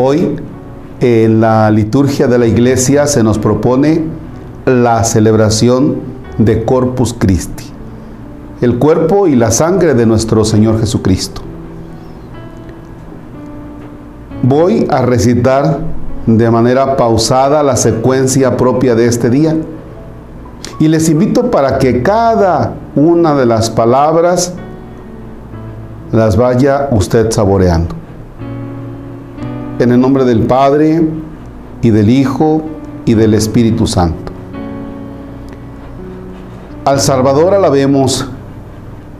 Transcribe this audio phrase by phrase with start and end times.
[0.00, 0.36] Hoy
[1.00, 4.04] en la liturgia de la iglesia se nos propone
[4.64, 5.96] la celebración
[6.38, 7.64] de Corpus Christi,
[8.60, 11.42] el cuerpo y la sangre de nuestro Señor Jesucristo.
[14.44, 15.80] Voy a recitar
[16.26, 19.56] de manera pausada la secuencia propia de este día
[20.78, 24.54] y les invito para que cada una de las palabras
[26.12, 27.97] las vaya usted saboreando.
[29.78, 31.06] En el nombre del Padre
[31.82, 32.62] y del Hijo
[33.04, 34.32] y del Espíritu Santo.
[36.84, 38.26] Al Salvador alabemos,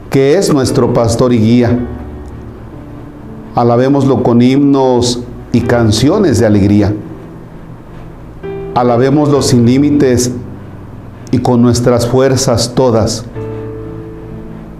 [0.09, 1.79] que es nuestro pastor y guía.
[3.55, 6.93] Alabémoslo con himnos y canciones de alegría.
[8.75, 10.31] Alabémoslo sin límites
[11.31, 13.23] y con nuestras fuerzas todas.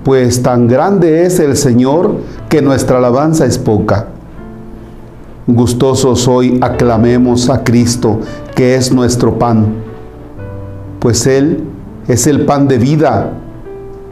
[0.04, 2.16] Pues tan grande es el Señor
[2.50, 4.08] que nuestra alabanza es poca.
[5.52, 8.19] Gustosos hoy aclamemos a Cristo,
[8.55, 9.66] que es nuestro pan,
[11.00, 11.64] pues Él
[12.08, 13.31] es el pan de vida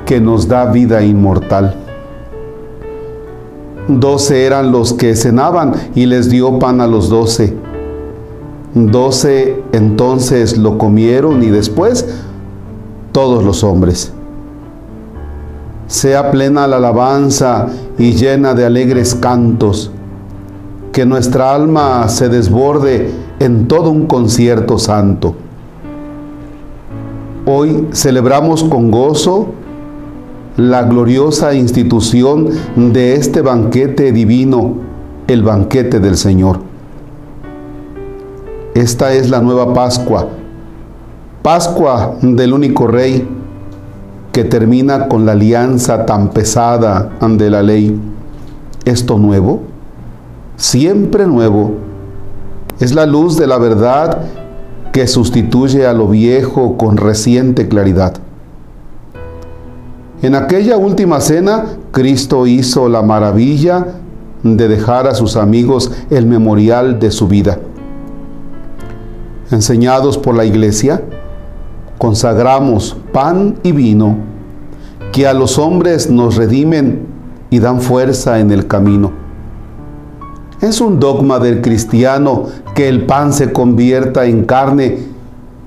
[0.07, 1.75] que nos da vida inmortal.
[3.87, 7.53] Doce eran los que cenaban y les dio pan a los doce.
[8.73, 12.03] Doce entonces lo comieron y después
[13.11, 14.11] todos los hombres.
[15.85, 17.67] Sea plena la alabanza
[17.99, 19.91] y llena de alegres cantos,
[20.97, 25.35] que nuestra alma se desborde en todo un concierto santo.
[27.45, 29.49] Hoy celebramos con gozo
[30.55, 34.77] la gloriosa institución de este banquete divino,
[35.27, 36.61] el banquete del Señor.
[38.73, 40.27] Esta es la nueva Pascua,
[41.43, 43.23] Pascua del único Rey,
[44.31, 48.01] que termina con la alianza tan pesada ante la ley.
[48.83, 49.76] Esto nuevo,
[50.57, 51.75] siempre nuevo,
[52.79, 54.23] es la luz de la verdad
[54.91, 58.15] que sustituye a lo viejo con reciente claridad.
[60.21, 63.85] En aquella última cena, Cristo hizo la maravilla
[64.43, 67.59] de dejar a sus amigos el memorial de su vida.
[69.51, 71.03] Enseñados por la iglesia,
[71.99, 74.17] consagramos pan y vino
[75.11, 77.05] que a los hombres nos redimen
[77.49, 79.26] y dan fuerza en el camino.
[80.61, 84.97] Es un dogma del cristiano que el pan se convierta en carne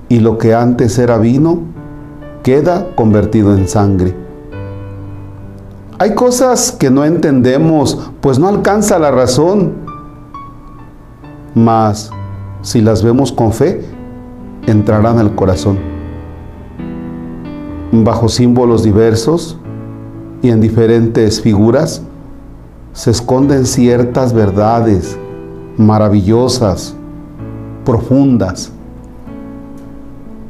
[0.09, 1.61] y lo que antes era vino
[2.43, 4.17] queda convertido en sangre.
[5.99, 9.75] Hay cosas que no entendemos, pues no alcanza la razón.
[11.55, 12.11] Mas
[12.63, 13.85] si las vemos con fe,
[14.67, 15.79] entrarán al corazón.
[17.93, 19.57] Bajo símbolos diversos
[20.43, 22.03] y en diferentes figuras,
[22.93, 25.19] se esconden ciertas verdades
[25.77, 26.95] maravillosas,
[27.85, 28.73] profundas.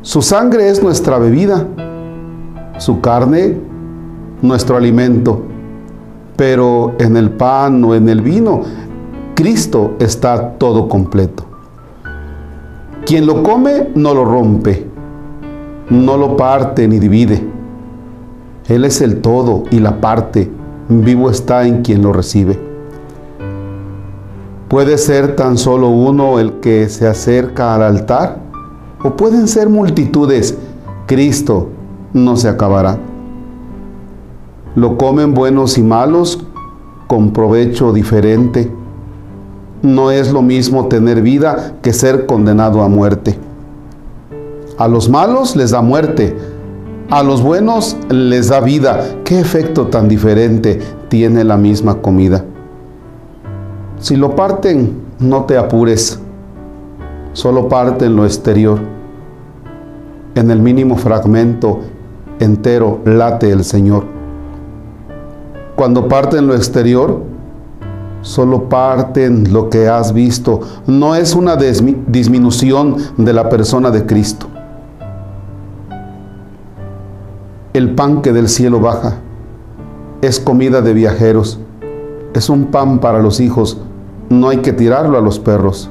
[0.03, 1.67] Su sangre es nuestra bebida,
[2.78, 3.59] su carne
[4.43, 5.43] nuestro alimento,
[6.37, 8.62] pero en el pan o en el vino,
[9.34, 11.45] Cristo está todo completo.
[13.05, 14.87] Quien lo come no lo rompe,
[15.91, 17.47] no lo parte ni divide.
[18.69, 20.51] Él es el todo y la parte
[20.91, 22.59] vivo está en quien lo recibe.
[24.69, 28.39] Puede ser tan solo uno el que se acerca al altar
[29.03, 30.56] o pueden ser multitudes.
[31.06, 31.69] Cristo
[32.12, 32.99] no se acabará.
[34.75, 36.45] Lo comen buenos y malos
[37.07, 38.71] con provecho diferente.
[39.83, 43.39] No es lo mismo tener vida que ser condenado a muerte.
[44.78, 46.37] A los malos les da muerte,
[47.10, 49.04] a los buenos les da vida.
[49.25, 52.44] ¿Qué efecto tan diferente tiene la misma comida?
[53.98, 56.21] Si lo parten, no te apures.
[57.32, 58.78] Solo parten lo exterior.
[60.37, 61.81] En el mínimo fragmento
[62.38, 64.04] entero late el Señor.
[65.74, 67.22] Cuando parten lo exterior,
[68.22, 70.60] solo parten lo que has visto.
[70.86, 74.47] No es una disminución de la persona de Cristo.
[77.72, 79.19] El pan que del cielo baja
[80.22, 81.61] es comida de viajeros,
[82.34, 83.78] es un pan para los hijos,
[84.28, 85.89] no hay que tirarlo a los perros.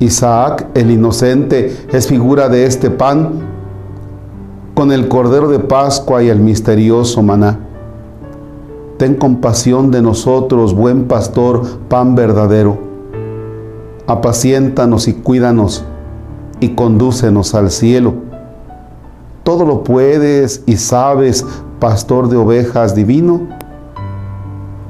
[0.00, 3.34] Isaac, el inocente, es figura de este pan
[4.74, 7.60] con el cordero de Pascua y el misterioso maná.
[8.96, 12.78] Ten compasión de nosotros, buen pastor, pan verdadero.
[14.08, 15.84] Apaciéntanos y cuídanos
[16.58, 18.27] y condúcenos al cielo
[19.48, 21.42] todo lo puedes y sabes,
[21.80, 23.48] pastor de ovejas divino,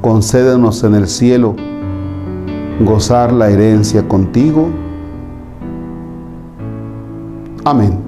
[0.00, 1.54] concédenos en el cielo
[2.80, 4.68] gozar la herencia contigo.
[7.64, 8.07] Amén.